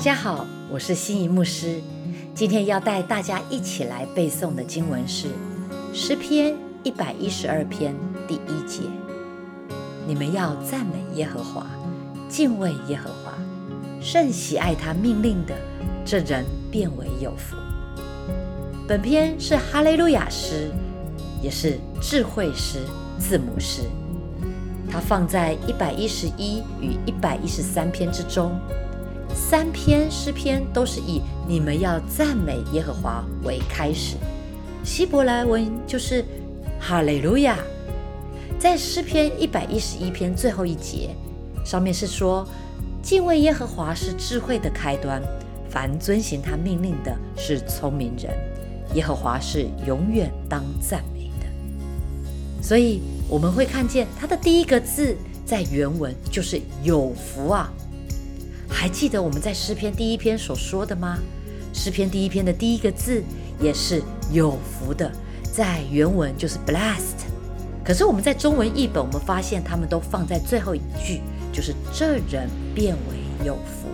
[0.00, 1.78] 大家好，我是心仪牧师。
[2.34, 5.28] 今天要带大家一起来背诵的经文是
[5.92, 7.94] 诗篇一百一十二篇
[8.26, 8.80] 第一节：
[10.06, 11.66] 你们要赞美耶和华，
[12.30, 13.34] 敬畏耶和华，
[14.00, 15.54] 甚喜爱他命令的，
[16.02, 17.54] 这人变为有福。
[18.88, 20.70] 本篇是哈雷路亚诗，
[21.42, 22.78] 也是智慧诗、
[23.18, 23.82] 字母诗。
[24.90, 28.58] 它放在一百一十一与一百一十三篇之中。
[29.50, 34.14] 三篇诗篇都是以“你们要赞美耶和华”为开始，
[34.84, 36.24] 希伯来文就是
[36.78, 37.58] “哈利路亚”。
[38.60, 41.16] 在诗篇一百一十一篇最后一节，
[41.64, 42.46] 上面是说
[43.02, 45.20] ：“敬畏耶和华是智慧的开端，
[45.68, 48.32] 凡遵行他命令的是聪明人。
[48.94, 51.46] 耶和华是永远当赞美的。”
[52.62, 57.68] 所以我们会看见它的第一个字在原文就是“有福啊”。
[58.70, 61.18] 还记得我们在诗篇第一篇所说的吗？
[61.72, 63.22] 诗篇第一篇的第一个字
[63.60, 65.10] 也是有福的，
[65.52, 67.26] 在原文就是 blessed。
[67.84, 71.20] 可是我们在中文译本，我们发现他们都放在最后一句，
[71.52, 73.88] 就是这人变为有福，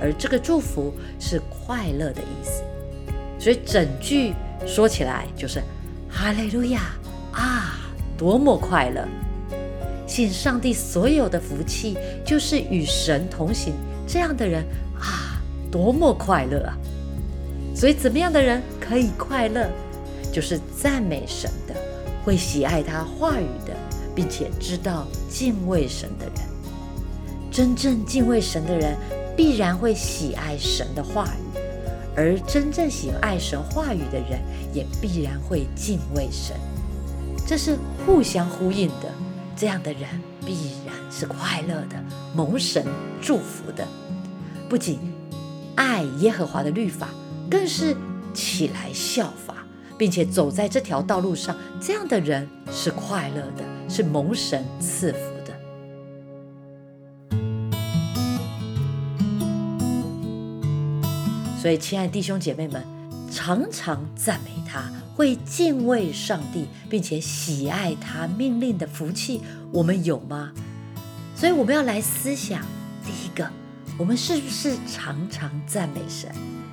[0.00, 2.62] 而这个祝福是快乐的意思。
[3.38, 4.34] 所以整句
[4.66, 5.62] 说起来就是
[6.08, 6.92] 哈利路亚
[7.32, 7.78] 啊，
[8.18, 9.06] 多么快乐！
[10.06, 13.72] 信上帝所有的福气，就是与神同行。
[14.12, 14.64] 这样的人
[14.98, 16.76] 啊，多么快乐啊！
[17.76, 19.70] 所以，怎么样的人可以快乐？
[20.32, 21.74] 就是赞美神的，
[22.24, 23.72] 会喜爱他话语的，
[24.12, 26.34] 并且知道敬畏神的人。
[27.52, 28.96] 真正敬畏神的人，
[29.36, 31.60] 必然会喜爱神的话语；
[32.16, 34.40] 而真正喜爱神话语的人，
[34.72, 36.56] 也必然会敬畏神。
[37.46, 39.08] 这是互相呼应的。
[39.56, 40.08] 这样的人
[40.44, 42.02] 必然是快乐的，
[42.34, 42.84] 蒙神
[43.20, 43.86] 祝福的。
[44.68, 44.98] 不仅
[45.74, 47.08] 爱耶和华的律法，
[47.50, 47.96] 更是
[48.32, 49.56] 起来效法，
[49.98, 51.56] 并且走在这条道路上。
[51.80, 55.50] 这样的人是快乐的，是蒙神赐福的。
[61.60, 62.82] 所以，亲爱的弟兄姐妹们，
[63.30, 64.90] 常常赞美他。
[65.16, 70.50] 会敬畏上帝，并且喜爱他命令的福气，我们有吗？
[71.36, 72.62] 所以我们要来思想：
[73.04, 73.46] 第一个，
[73.98, 76.30] 我们是不是常常赞美神？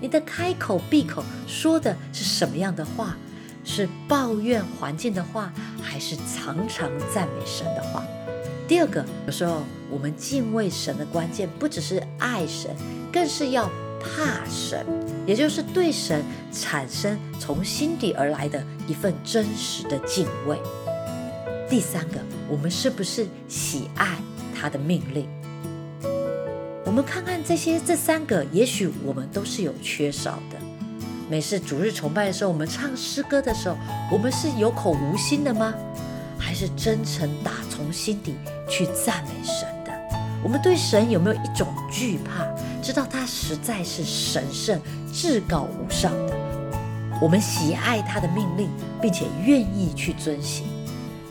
[0.00, 3.14] 你的开口闭口说的是什么样的话？
[3.62, 8.02] 是抱怨环境的话，还是常常赞美神的话？
[8.66, 12.74] 第二个，有时候我们敬畏神的关键，不只是爱神，
[13.12, 13.70] 更是要。
[14.00, 14.84] 怕神，
[15.26, 20.58] 也就是对神产生从心底而来的一份真实的敬畏。
[21.68, 22.18] 第三个，
[22.48, 24.16] 我们是不是喜爱
[24.58, 25.28] 他的命令？
[26.84, 30.58] 我们看看这些这三个，也许我们都是有缺少的。
[31.28, 33.76] 每次主日崇拜的时候，我们唱诗歌的时候，
[34.10, 35.72] 我们是有口无心的吗？
[36.36, 38.34] 还是真诚打从心底
[38.68, 39.92] 去赞美神的？
[40.42, 42.44] 我们对神有没有一种惧怕？
[42.90, 44.80] 知道他实在是神圣、
[45.12, 46.34] 至高无上的，
[47.22, 48.68] 我们喜爱他的命令，
[49.00, 50.66] 并且愿意去遵行。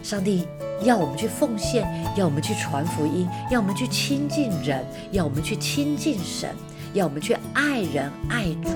[0.02, 0.48] 上帝
[0.86, 6.50] 要我们去奉献，要我们去传福音，要我们去亲近人，要我们去亲近神，
[6.94, 8.70] 要我们去爱人爱主。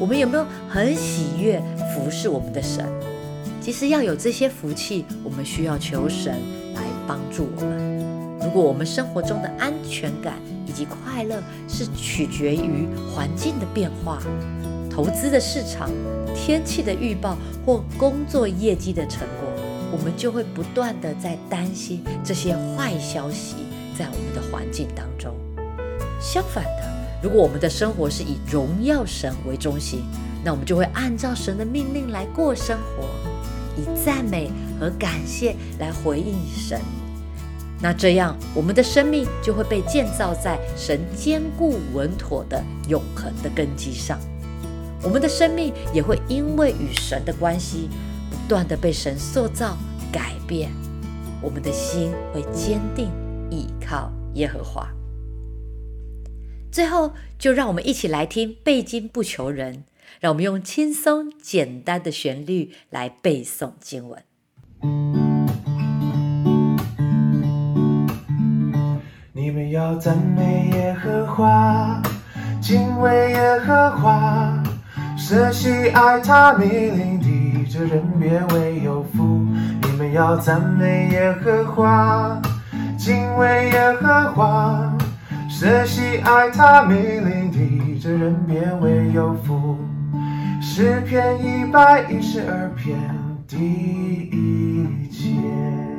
[0.00, 1.62] 我们有没有很喜悦
[1.94, 2.88] 服侍我们的神？
[3.60, 6.32] 其实要有这些福气，我们需要求神
[6.74, 8.38] 来帮助我们。
[8.40, 10.32] 如果我们生活中的安全感，
[10.74, 14.20] 及快乐是取决于环境的变化、
[14.90, 15.90] 投资的市场、
[16.34, 19.48] 天气的预报或工作业绩的成果，
[19.92, 23.54] 我们就会不断的在担心这些坏消息
[23.96, 25.34] 在我们的环境当中。
[26.20, 26.82] 相反的，
[27.22, 30.02] 如果我们的生活是以荣耀神为中心，
[30.44, 33.04] 那我们就会按照神的命令来过生活，
[33.76, 36.80] 以赞美和感谢来回应神。
[37.80, 44.18] 那这样，我们的生命就会被建造在神坚固稳妥的永恒的根基上。
[45.02, 47.90] 我们的生命也会因为与神的关系，
[48.30, 49.76] 不断的被神塑造
[50.10, 50.70] 改变。
[51.42, 53.10] 我们的心会坚定
[53.50, 54.88] 依靠耶和华。
[56.72, 59.84] 最后，就让我们一起来听背经不求人，
[60.20, 65.23] 让我们用轻松简单的旋律来背诵经文。
[69.96, 72.02] 赞美耶和华，
[72.60, 74.62] 敬畏耶和华，
[75.16, 79.46] 舍弃爱他命令的，这人变为有福。
[79.82, 82.40] 你们要赞美耶和华，
[82.98, 84.92] 敬畏耶和华，
[85.48, 88.00] 舍弃爱他命令的。
[88.00, 89.78] 这人变为有福。
[90.60, 92.98] 诗篇一百一十二篇
[93.46, 95.93] 第一节。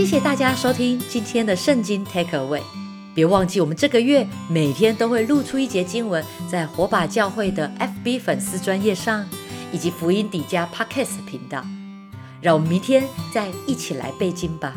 [0.00, 2.62] 谢谢大家收听今天的圣经 Take Away。
[3.14, 9.28] 别忘记，我们这个月每天都会录出一节经文，在火把教会的 FB 粉丝专业上，
[9.70, 11.62] 以及福音底加 Podcast 频道。
[12.40, 14.74] 让我们明天再一起来背经吧。